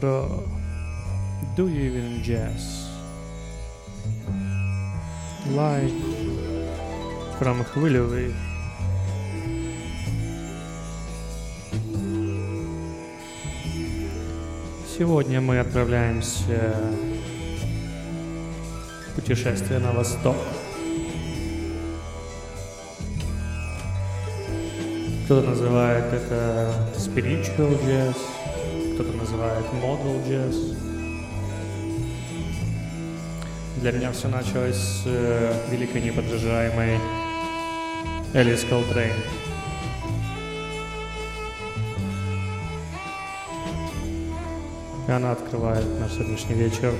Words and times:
bro. 0.00 0.42
Do 1.56 1.68
you 1.68 1.92
even 1.92 2.22
jazz? 2.22 2.88
Like 5.50 5.92
from 7.38 7.64
Хвилевый. 7.64 8.34
Сегодня 14.96 15.40
мы 15.40 15.58
отправляемся 15.58 16.74
в 19.08 19.14
путешествие 19.14 19.80
на 19.80 19.92
восток. 19.92 20.36
Кто-то 25.24 25.50
называет 25.50 26.12
это 26.12 26.74
spiritual 26.96 27.78
jazz, 27.84 28.16
кто-то 29.00 29.16
называет 29.16 29.64
modal 29.82 30.22
jazz. 30.28 30.76
Для 33.80 33.92
меня 33.92 34.12
все 34.12 34.28
началось 34.28 34.76
с 34.76 35.02
э, 35.06 35.70
великой 35.70 36.02
неподражаемой 36.02 36.98
Элис 38.34 38.62
Колтрейн. 38.68 39.14
И 45.08 45.10
она 45.10 45.32
открывает 45.32 45.86
наш 45.98 46.12
сегодняшний 46.12 46.56
вечер. 46.56 46.92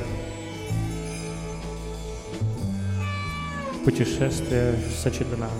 Путешествие 3.84 4.72
в 4.72 5.02
Сачиданам. 5.02 5.50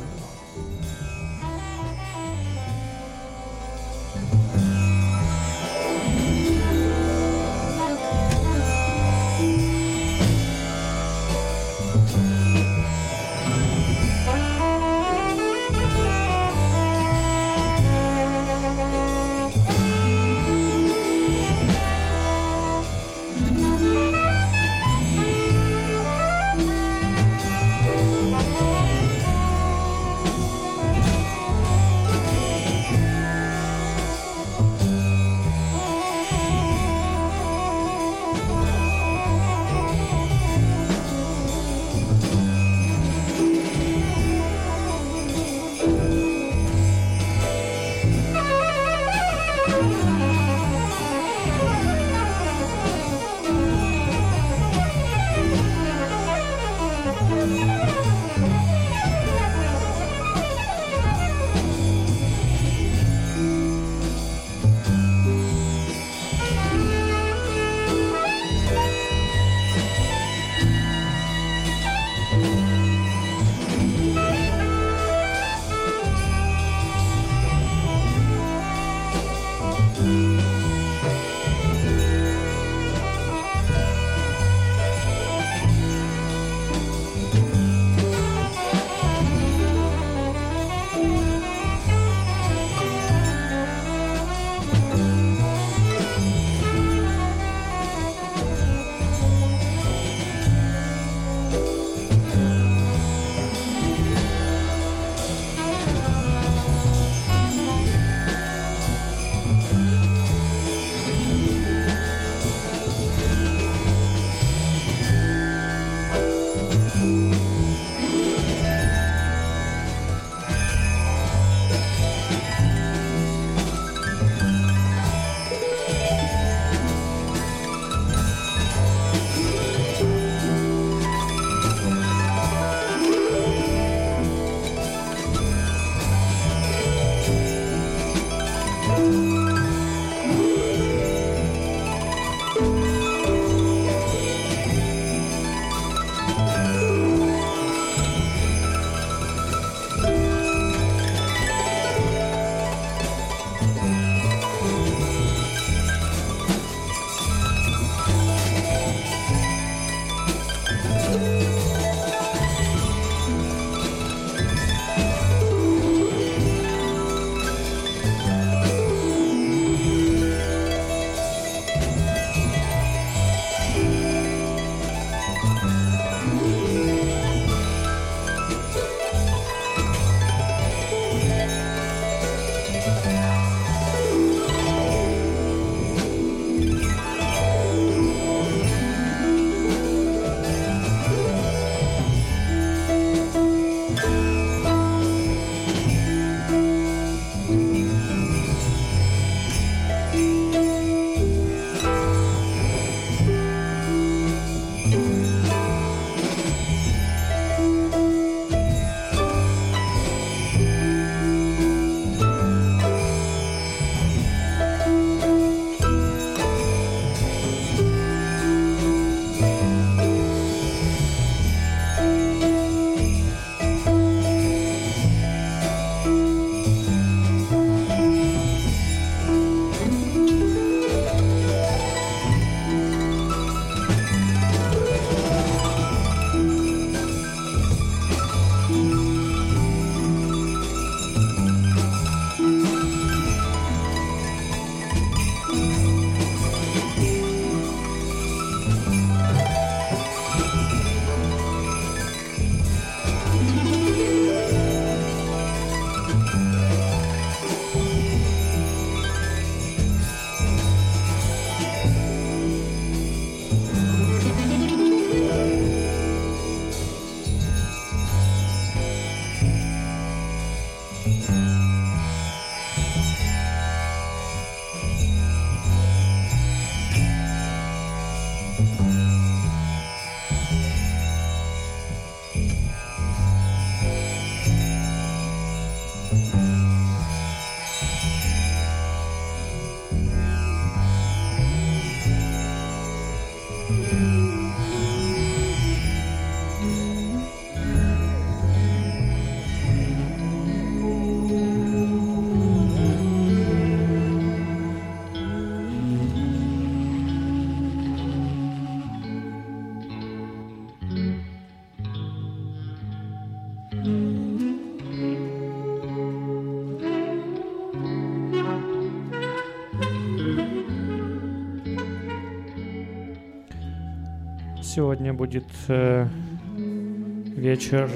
Сегодня 324.73 325.13
будет 325.13 325.49
э, 325.67 326.07
вечер 326.55 327.91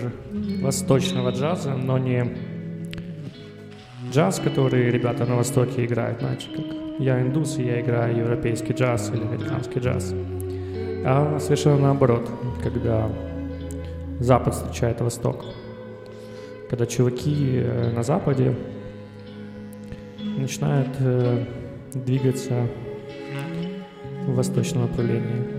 восточного 0.60 1.30
джаза, 1.30 1.76
но 1.76 1.98
не 1.98 2.36
джаз, 4.10 4.40
который 4.40 4.90
ребята 4.90 5.24
на 5.24 5.36
Востоке 5.36 5.84
играют, 5.84 6.18
знаете, 6.18 6.48
как 6.48 6.64
я 6.98 7.22
индус, 7.22 7.58
и 7.58 7.62
я 7.62 7.80
играю 7.80 8.16
европейский 8.16 8.72
джаз 8.72 9.12
или 9.14 9.22
американский 9.22 9.78
джаз. 9.78 10.12
А 11.06 11.38
совершенно 11.38 11.78
наоборот, 11.78 12.28
когда 12.60 13.08
Запад 14.18 14.54
встречает 14.54 15.00
Восток. 15.00 15.44
Когда 16.68 16.86
чуваки 16.86 17.52
э, 17.54 17.92
на 17.94 18.02
Западе 18.02 18.52
начинают 20.36 20.90
э, 20.98 21.44
двигаться 21.94 22.66
в 24.26 24.34
восточном 24.34 24.88
направлении. 24.88 25.53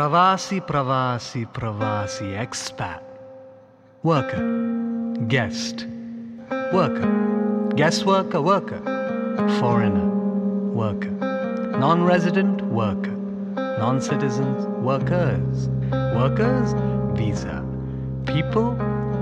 Pravasi, 0.00 0.62
Pravasi, 0.66 1.44
Pravasi, 1.52 2.32
expat. 2.32 3.02
Worker, 4.02 4.40
guest, 5.28 5.84
worker, 6.72 7.04
guest 7.76 8.06
worker, 8.06 8.40
worker, 8.40 8.80
foreigner, 9.60 10.08
worker, 10.72 11.10
non 11.78 12.02
resident, 12.02 12.62
worker, 12.62 13.14
non 13.76 14.00
citizens, 14.00 14.64
workers, 14.80 15.68
workers, 16.16 16.72
visa, 17.12 17.62
people, 18.24 18.72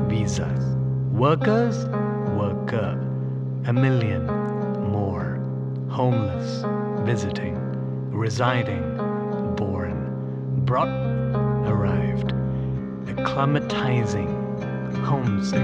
visas, 0.06 0.76
workers, 1.10 1.86
worker, 2.38 2.94
a 3.66 3.72
million 3.72 4.24
more, 4.92 5.42
homeless, 5.90 6.62
visiting, 7.04 7.58
residing, 8.12 8.87
brought, 10.68 10.88
arrived, 11.66 12.34
acclimatizing, 13.06 14.28
homesick, 15.02 15.62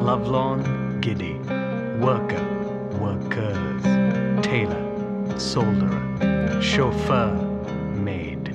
lovelorn, 0.00 1.00
giddy, 1.00 1.34
worker, 1.98 2.40
workers, 3.00 3.82
tailor, 4.46 4.84
solderer, 5.34 6.62
chauffeur, 6.62 7.34
maid, 7.96 8.54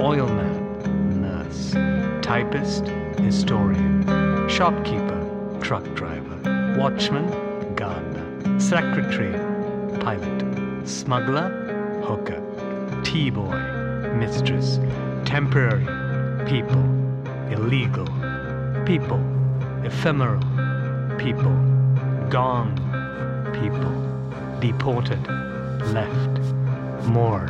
oilman, 0.00 1.20
nurse, 1.20 1.74
typist, 2.20 2.88
historian, 3.20 4.02
shopkeeper, 4.48 5.58
truck 5.62 5.84
driver, 5.94 6.76
watchman, 6.76 7.30
gardener, 7.76 8.58
secretary, 8.58 9.32
pilot, 10.00 10.88
smuggler, 10.88 12.02
hooker, 12.04 12.42
tea 13.04 13.30
boy, 13.30 13.74
mistress, 14.14 14.78
temporary, 15.24 15.86
people, 16.46 16.82
illegal, 17.50 18.06
people, 18.84 19.20
ephemeral, 19.84 20.40
people, 21.18 21.54
gone, 22.28 22.74
people, 23.60 24.60
deported, 24.60 25.20
left, 25.92 26.40
more, 27.06 27.46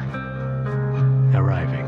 arriving. 1.35 1.84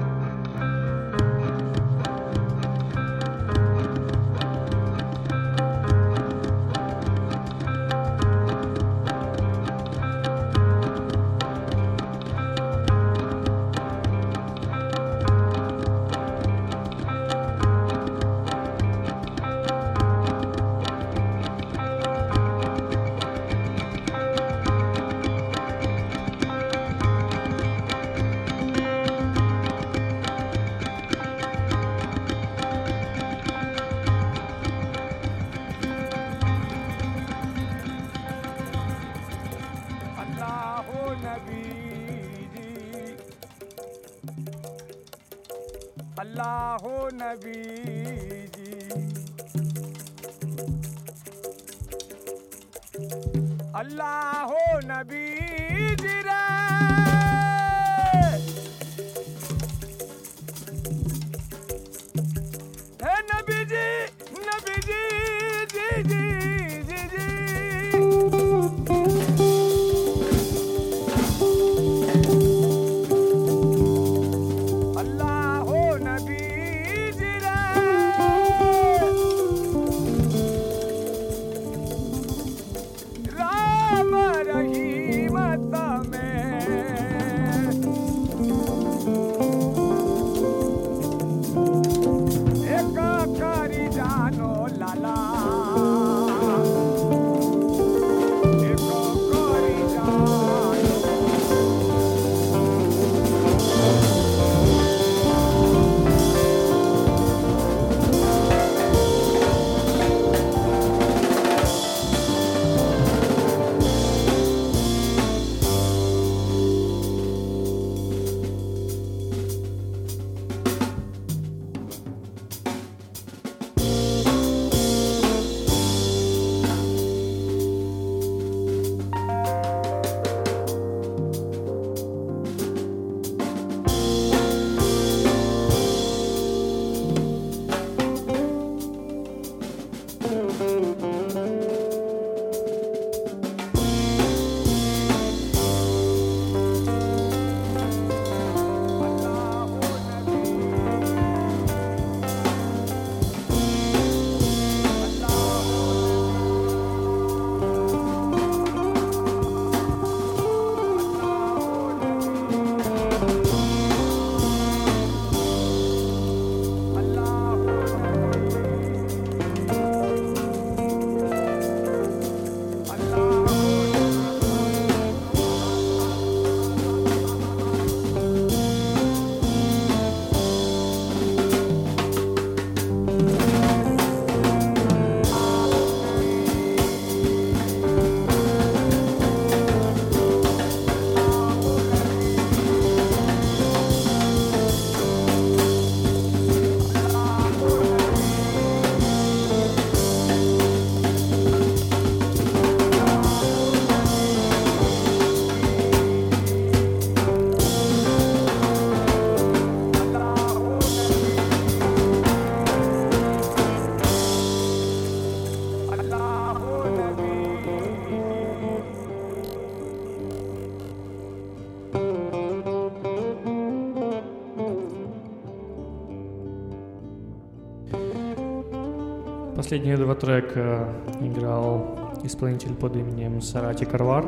Последние 229.67 229.97
два 229.97 230.15
трека 230.15 230.91
играл 231.21 231.99
исполнитель 232.23 232.73
под 232.73 232.95
именем 232.95 233.43
Сарати 233.43 233.85
Карвар. 233.85 234.25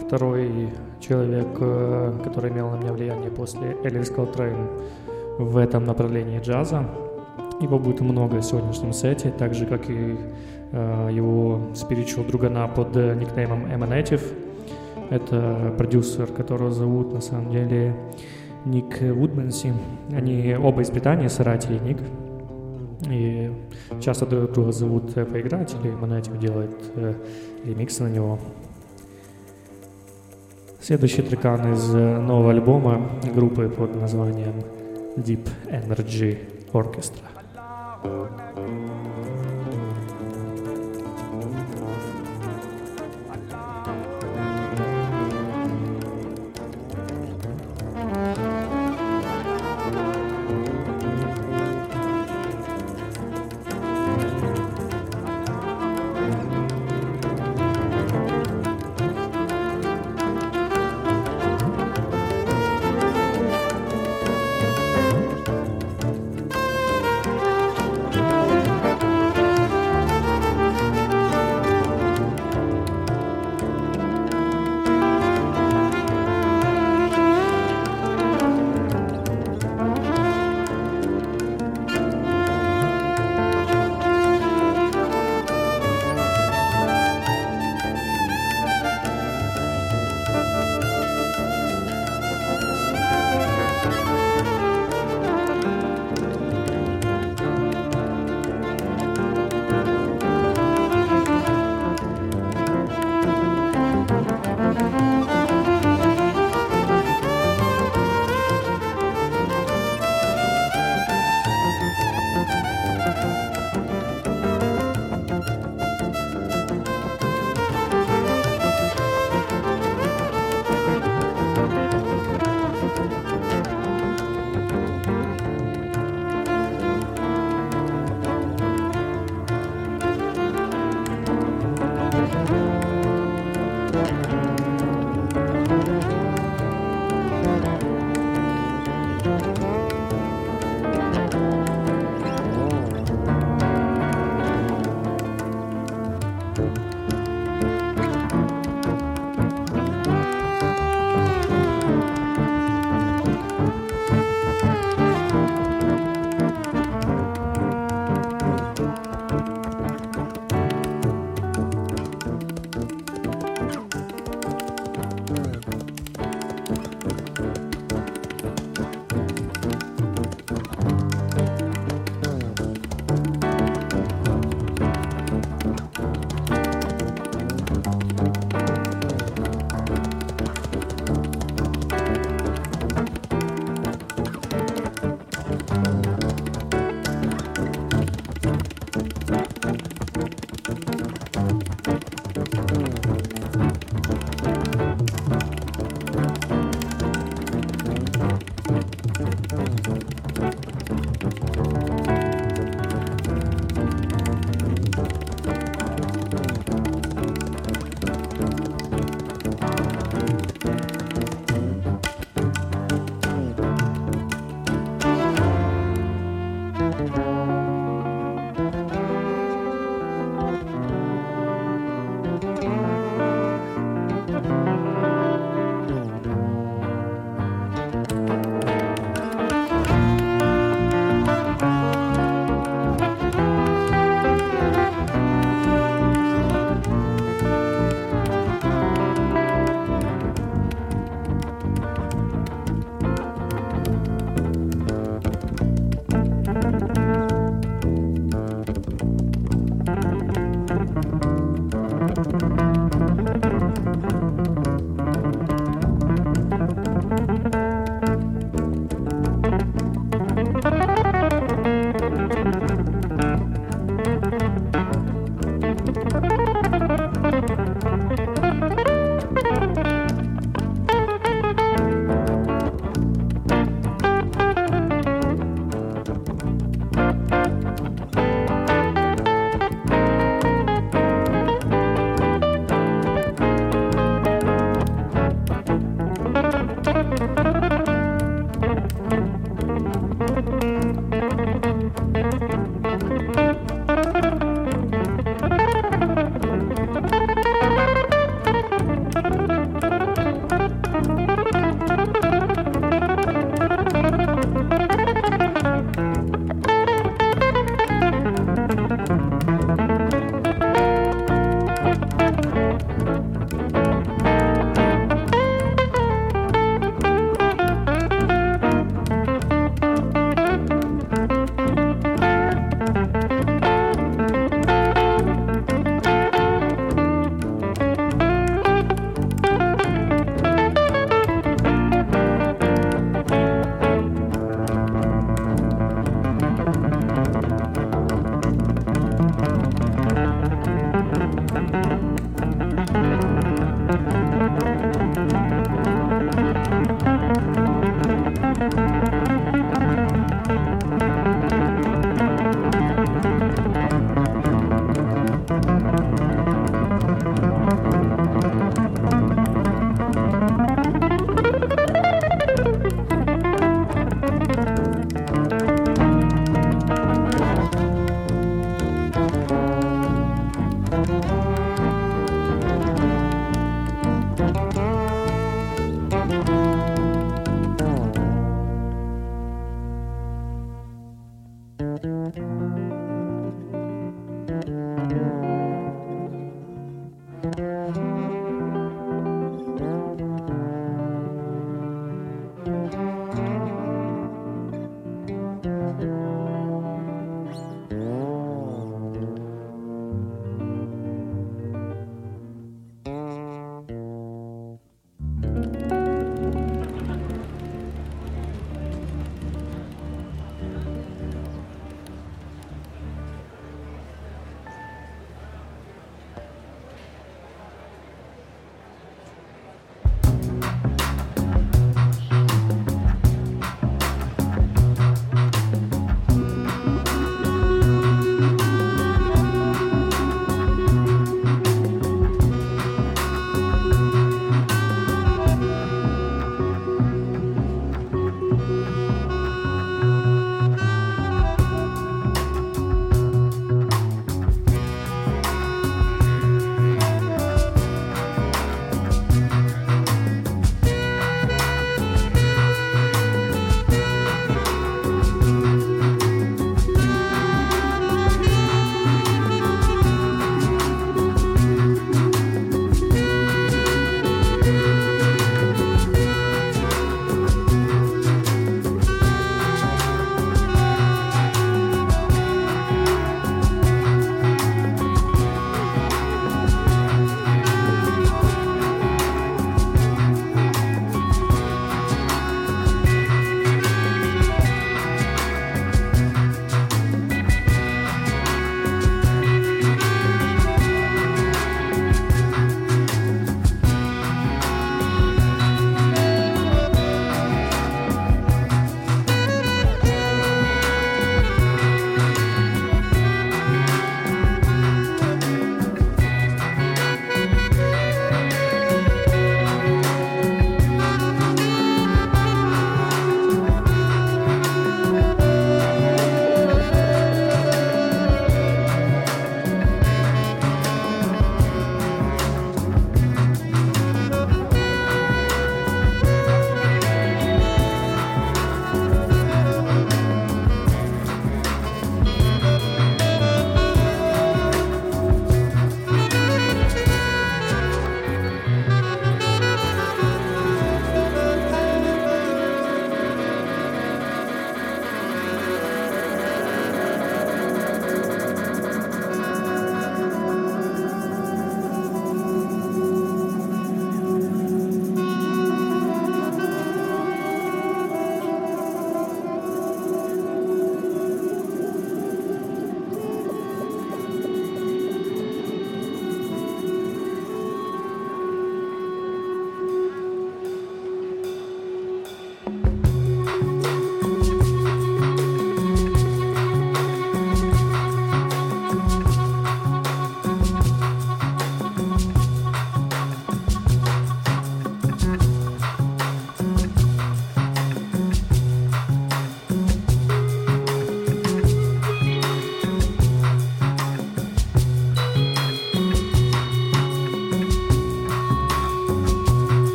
Второй 0.00 0.68
человек, 1.00 1.48
э, 1.58 2.12
который 2.22 2.52
имел 2.52 2.70
на 2.70 2.76
меня 2.76 2.92
влияние 2.92 3.32
после 3.32 3.76
Элис 3.82 4.08
Колтрейн 4.08 4.68
в 5.36 5.56
этом 5.56 5.84
направлении 5.84 6.38
джаза. 6.38 6.88
Его 7.60 7.80
будет 7.80 8.02
много 8.02 8.36
в 8.36 8.44
сегодняшнем 8.44 8.92
сете, 8.92 9.32
так 9.36 9.52
же, 9.52 9.66
как 9.66 9.90
и 9.90 10.16
э, 10.70 11.08
его 11.12 11.62
спиричуал 11.74 12.24
другана 12.24 12.68
под 12.68 12.96
э, 12.96 13.16
никнеймом 13.16 13.66
Emanative. 13.66 14.22
Это 15.10 15.74
продюсер, 15.76 16.28
которого 16.28 16.70
зовут 16.70 17.12
на 17.12 17.20
самом 17.20 17.50
деле 17.50 17.96
Ник 18.64 19.00
Вудменси. 19.00 19.72
Они 20.12 20.54
оба 20.54 20.82
из 20.82 20.90
Британии, 20.92 21.26
Сарати 21.26 21.72
и 21.72 21.80
Ник. 21.80 21.98
И 23.10 23.50
часто 24.00 24.26
друг 24.26 24.52
друга 24.52 24.72
зовут 24.72 25.16
э, 25.16 25.24
поиграть, 25.24 25.74
или 25.82 25.90
Монатик 25.90 26.38
делает 26.38 26.76
э, 26.94 27.14
ремиксы 27.64 28.02
на 28.02 28.08
него. 28.08 28.38
Следующий 30.80 31.22
трекан 31.22 31.72
из 31.72 31.94
э, 31.94 32.18
нового 32.18 32.50
альбома 32.50 33.10
группы 33.34 33.68
под 33.68 33.94
названием 33.94 34.62
Deep 35.16 35.48
Energy 35.68 36.38
Orchestra. 36.72 37.32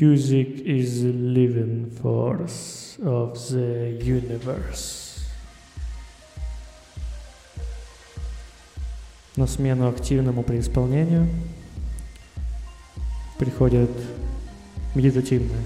Music 0.00 0.60
is 0.64 1.02
the 1.02 1.12
living 1.12 1.90
force 2.00 2.98
of 3.02 3.36
the 3.50 3.98
universe. 4.00 5.24
На 9.36 9.46
смену 9.46 9.88
активному 9.88 10.44
преисполнению 10.44 11.26
приходит 13.38 13.90
медитативное. 14.94 15.62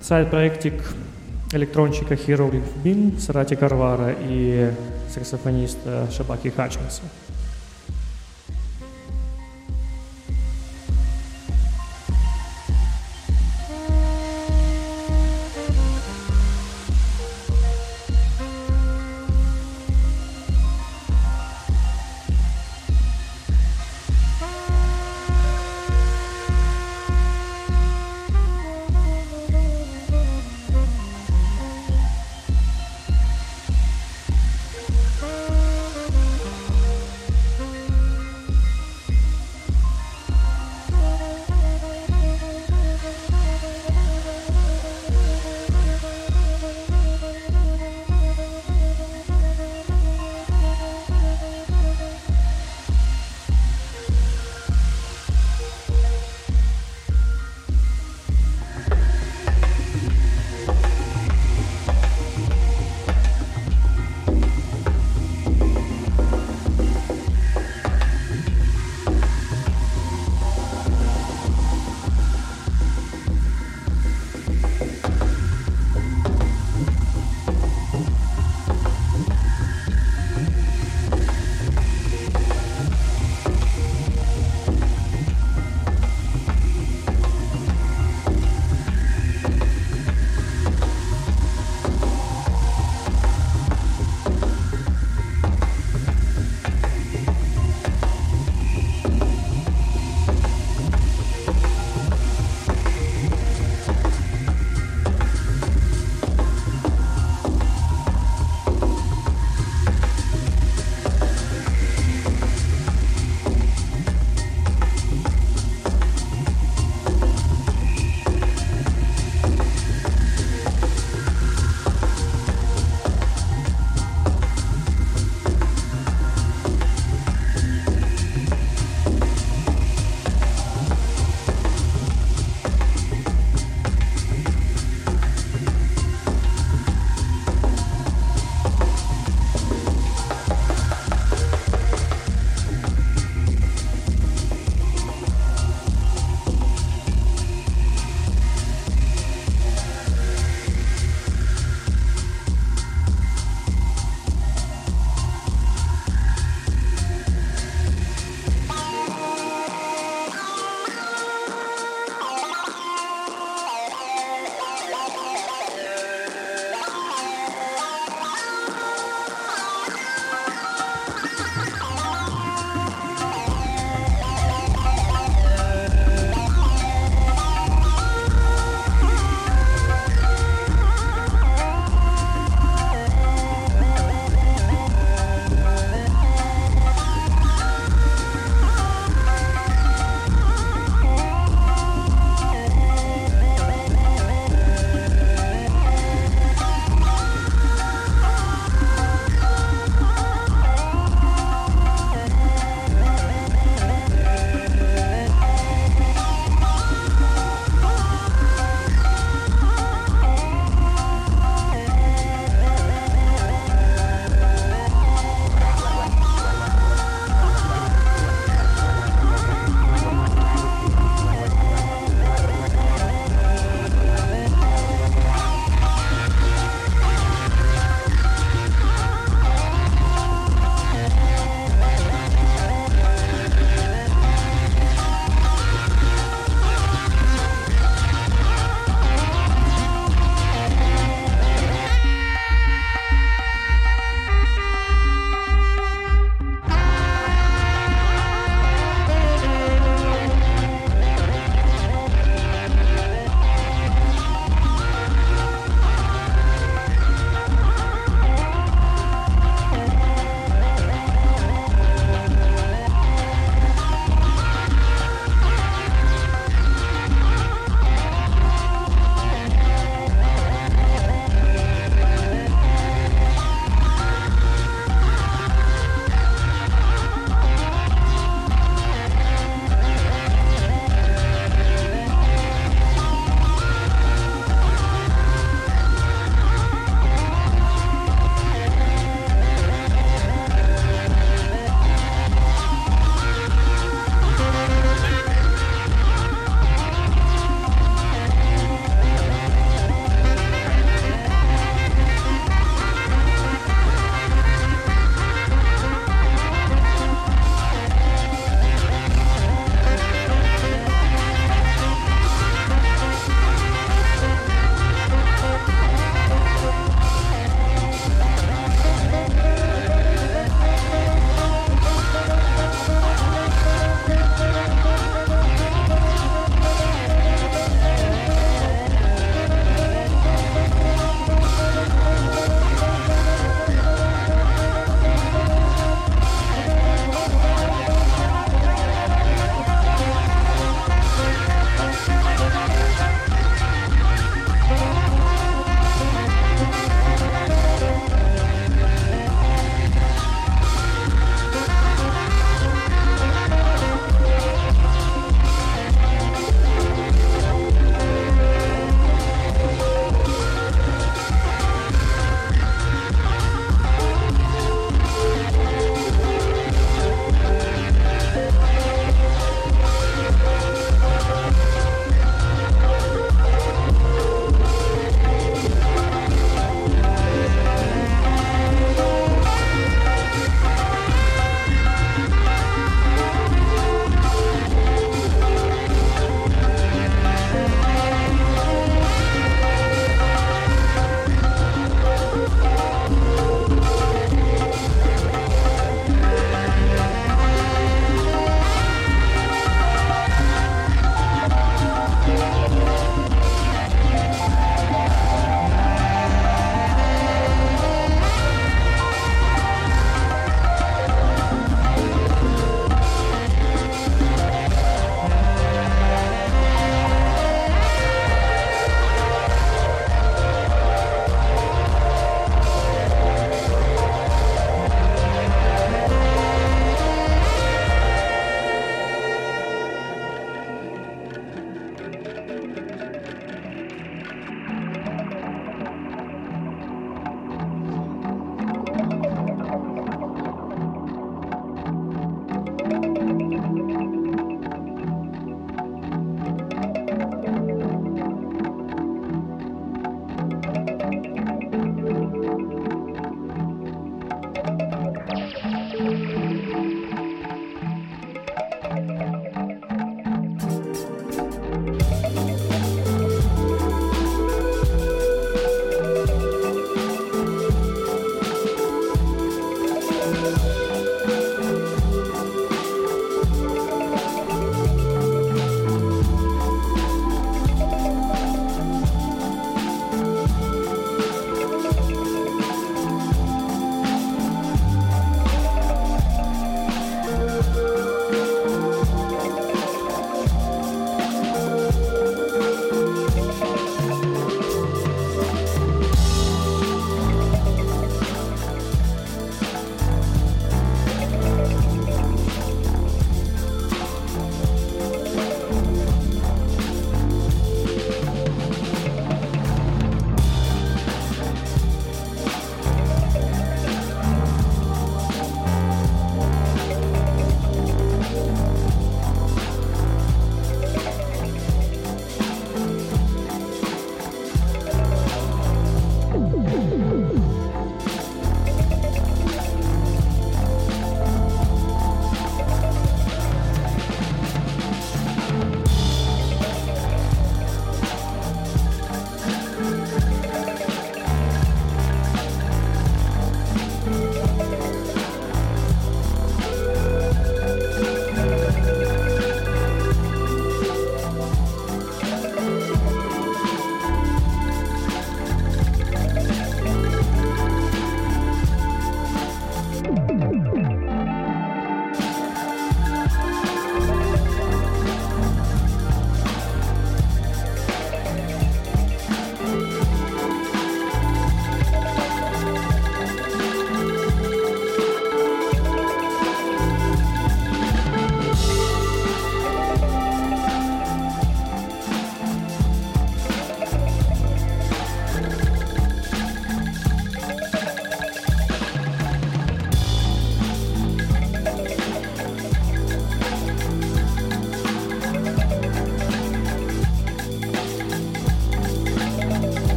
Сайт-проектик 0.00 0.74
электронщика 1.52 2.14
Hieroglyph 2.14 2.82
Bin, 2.84 3.18
Сарати 3.18 3.56
Карвара 3.56 4.14
и 4.20 4.72
саксофониста 5.12 6.08
Шабаки 6.12 6.50
Хатчинса. 6.50 7.02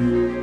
Thank 0.00 0.39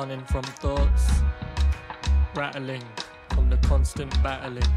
running 0.00 0.24
from 0.24 0.42
thoughts. 0.64 1.10
Rattling 2.34 2.82
from 3.34 3.50
the 3.50 3.58
constant 3.68 4.10
battling. 4.22 4.72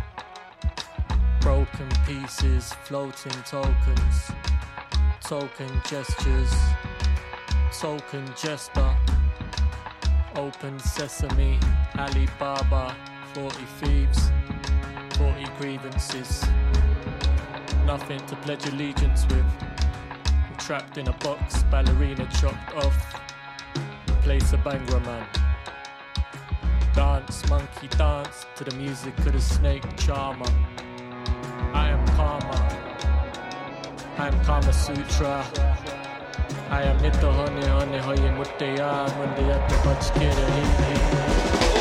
Broken 1.40 1.88
pieces, 2.06 2.74
floating 2.84 3.32
tokens. 3.44 4.32
Token 5.22 5.72
gestures. 5.90 6.54
Token 7.72 8.26
jester. 8.36 8.90
Open 10.36 10.78
sesame, 10.80 11.58
Alibaba, 11.98 12.94
40 13.34 13.56
thieves, 13.80 14.30
40 15.18 15.46
grievances. 15.58 16.44
Nothing 17.86 18.20
to 18.28 18.36
pledge 18.44 18.66
allegiance 18.68 19.26
with. 19.28 19.46
Trapped 20.58 20.98
in 20.98 21.08
a 21.08 21.14
box, 21.20 21.64
ballerina 21.72 22.28
chopped 22.42 22.76
off. 22.76 23.23
Place 24.24 24.54
a 24.54 24.58
bangra 24.58 25.04
man. 25.04 25.28
Dance, 26.96 27.50
monkey 27.50 27.90
dance 27.90 28.46
to 28.56 28.64
the 28.64 28.74
music 28.78 29.18
of 29.20 29.34
the 29.34 29.42
snake 29.42 29.84
charmer. 29.98 30.46
I 31.74 31.90
am 31.90 32.08
karma. 32.16 32.58
I 34.18 34.28
am 34.30 34.46
Kama 34.46 34.72
Sutra. 34.72 35.46
I 36.70 36.84
am 36.84 37.02
Nita 37.02 37.32
Honey 37.34 37.68
Honey 37.68 37.98
Hoye 37.98 38.32
they 38.58 39.52
at 39.52 39.70
the 39.70 39.76
Butch 39.84 40.14
Kid 40.14 41.73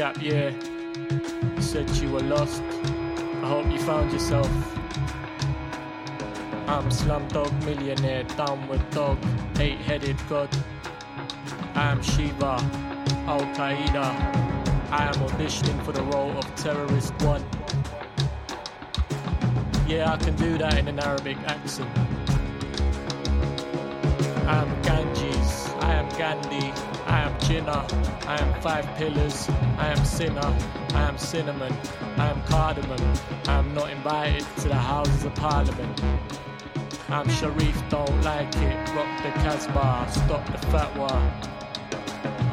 gap 0.00 0.22
year. 0.22 0.54
You 1.56 1.60
said 1.60 1.90
you 1.96 2.10
were 2.10 2.20
lost. 2.20 2.62
I 3.42 3.48
hope 3.52 3.70
you 3.70 3.78
found 3.78 4.10
yourself. 4.10 4.50
I'm 6.66 6.88
Slumdog 6.88 7.52
Millionaire, 7.66 8.22
downward 8.22 8.80
dog, 8.92 9.18
eight 9.58 9.76
headed 9.76 10.16
god. 10.26 10.48
I 11.74 11.90
am 11.92 12.02
Shiva, 12.02 12.54
Al 13.28 13.44
Qaeda. 13.56 14.08
I 14.90 15.04
am 15.10 15.18
auditioning 15.28 15.84
for 15.84 15.92
the 15.92 16.02
role 16.04 16.34
of 16.38 16.46
terrorist 16.54 17.12
one. 17.20 17.44
Yeah, 19.86 20.12
I 20.14 20.16
can 20.16 20.34
do 20.36 20.56
that 20.56 20.78
in 20.78 20.88
an 20.88 20.98
Arabic 20.98 21.36
accent. 21.44 21.90
I 24.48 24.62
am 24.62 24.82
Ganges, 24.82 25.68
I 25.80 25.92
am 25.92 26.08
Gandhi, 26.16 26.72
I 27.70 27.84
am 27.84 28.04
I 28.26 28.36
am 28.42 28.60
Five 28.60 28.84
Pillars, 28.96 29.48
I 29.78 29.86
am 29.86 30.04
Sinner, 30.04 30.56
I 30.92 31.02
am 31.02 31.16
Cinnamon, 31.16 31.72
I 32.16 32.26
am 32.26 32.42
Cardamom, 32.42 33.00
I 33.46 33.58
am 33.58 33.72
not 33.74 33.90
invited 33.90 34.44
to 34.58 34.68
the 34.68 34.74
Houses 34.74 35.24
of 35.24 35.34
Parliament. 35.36 36.02
I'm 37.10 37.28
Sharif, 37.28 37.80
don't 37.88 38.22
like 38.22 38.52
it, 38.56 38.76
rock 38.96 39.22
the 39.22 39.30
Casbah, 39.42 40.08
stop 40.10 40.44
the 40.46 40.66
fatwa. 40.66 41.10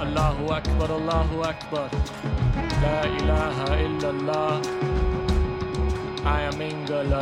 Allahu 0.01 0.53
Akbar, 0.53 0.91
Allahu 0.91 1.41
Akbar, 1.41 1.89
La 2.83 3.01
ilaha 3.17 3.67
illallah. 3.87 4.61
I 6.25 6.41
am 6.41 6.61
England. 6.61 7.13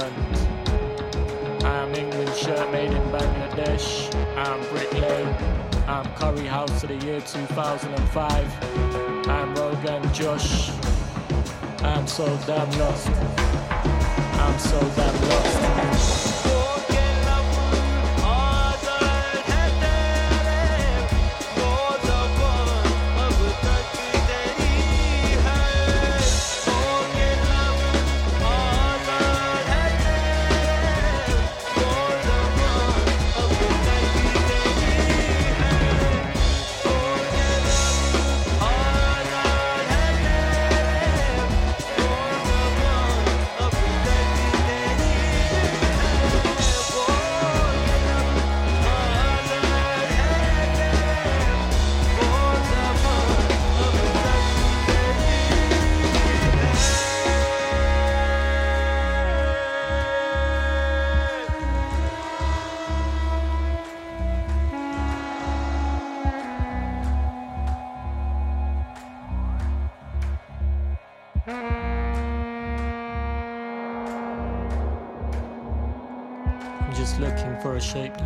I 1.63 1.75
am 1.83 1.95
England 1.95 2.35
shirt 2.35 2.69
made 2.73 2.91
in 2.91 3.03
Bangladesh. 3.09 4.13
I'm 4.35 4.59
Brick 4.69 4.91
Lane. 4.93 5.64
I'm 5.87 6.05
Curry 6.15 6.47
House 6.47 6.83
of 6.83 6.89
the 6.89 6.95
year 7.05 7.21
2005. 7.21 9.27
I'm 9.27 9.53
Rogan 9.53 10.13
Josh. 10.13 10.71
I'm 11.83 12.07
so 12.07 12.25
damn 12.47 12.71
lost. 12.79 13.07
I'm 13.07 14.57
so 14.57 14.79
damn 14.95 15.29
lost. 15.29 16.34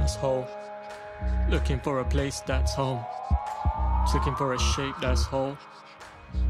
that's 0.08 0.14
whole. 0.14 0.46
Looking 1.48 1.80
for 1.80 2.00
a 2.00 2.04
place 2.04 2.40
that's 2.40 2.74
home. 2.74 3.04
Just 4.02 4.14
looking 4.14 4.36
for 4.36 4.54
a 4.54 4.58
shape 4.58 4.94
that's 5.00 5.22
whole. 5.24 5.56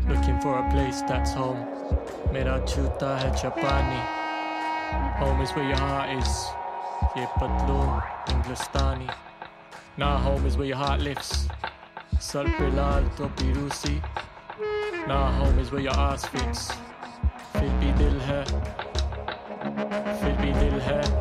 Looking 0.08 0.40
for 0.40 0.58
a 0.58 0.70
place 0.70 1.02
that's 1.02 1.32
home. 1.32 1.66
Mera 2.32 2.60
chuta 2.66 3.18
hai 3.18 3.30
Japani. 3.30 4.00
Home 5.18 5.40
is 5.40 5.50
where 5.50 5.68
your 5.68 5.78
heart 5.78 6.10
is. 6.10 6.46
Ye 7.16 7.26
patloon, 7.38 8.02
Englistani. 8.28 9.12
Nah, 9.96 10.18
home 10.18 10.46
is 10.46 10.56
where 10.56 10.66
your 10.66 10.76
heart 10.76 11.00
lifts. 11.00 11.48
Sar 12.18 12.44
pe 12.44 12.70
lal 12.70 13.04
to 13.16 13.28
pirusi. 13.36 14.02
Nah, 15.06 15.30
home 15.32 15.58
is 15.58 15.70
where 15.70 15.82
your 15.82 15.96
ass 15.96 16.26
fits. 16.26 16.72
फिर 17.54 17.68
भी 17.80 17.92
दिल 17.98 18.16
है 18.20 18.44
फिर 20.20 20.32
भी 20.40 20.52
दिल 20.52 20.80
है 20.80 21.17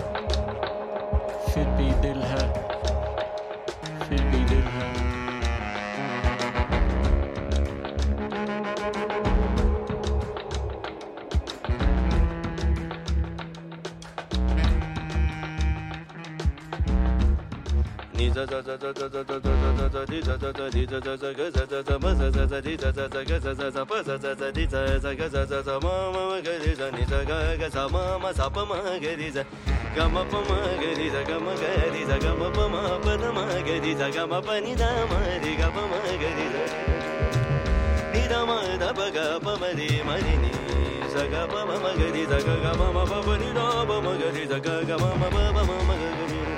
Zaga 41.09 41.47
ba 41.49 41.65
ma 41.67 41.75
ma 41.83 41.91
ga 41.99 42.09
di 42.15 42.23
zaga 42.31 42.55
ga 42.63 42.73
ma 42.79 42.93
ma 42.93 43.03
ba 43.11 43.19
ba 43.27 43.35
ni 43.41 43.51
da 43.57 43.85
ba 43.89 43.97
ma 44.05 44.13
ga 44.21 44.29
da 44.31 44.45
zaga 44.47 44.85
ga 44.87 44.97
ma 45.03 45.09
ma 45.21 45.29
ba 45.35 45.43
ba 45.57 45.63
ma 45.65 45.77
ma 45.89 45.95
ga 45.97 46.11
da 46.29 46.58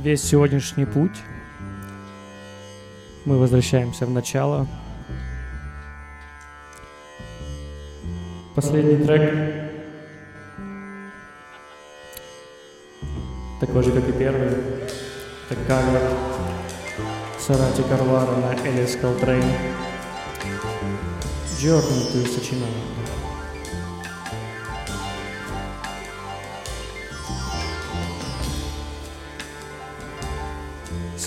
весь 0.00 0.22
сегодняшний 0.22 0.86
путь. 0.86 1.16
Мы 3.24 3.38
возвращаемся 3.38 4.06
в 4.06 4.10
начало. 4.10 4.66
Последний 8.54 9.04
трек. 9.04 9.70
Такой 13.60 13.82
же, 13.82 13.92
как 13.92 14.08
и 14.08 14.12
первый. 14.12 14.48
Это 15.50 15.60
кавер 15.66 16.00
Сарати 17.38 17.82
Карвара 17.82 18.36
на 18.36 18.54
Элис 18.66 18.96
Колтрейн. 18.96 19.44
Journey 21.58 22.12
to 22.14 22.26
сочинение. 22.26 22.99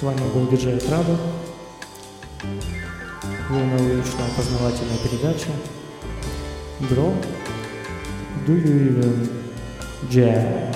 вами 0.04 0.22
был 0.34 0.48
диджей 0.48 0.80
Траба. 0.80 1.18
Лунная 3.50 3.80
уличная 3.80 4.30
познавательная 4.36 4.98
передача. 4.98 5.50
Бро, 6.90 7.14
do 8.46 8.54
you 8.54 8.90
even 8.90 9.30
jazz? 10.10 10.73